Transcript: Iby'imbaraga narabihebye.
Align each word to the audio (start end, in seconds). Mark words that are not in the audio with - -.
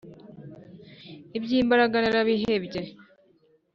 Iby'imbaraga 1.37 1.95
narabihebye. 1.99 2.81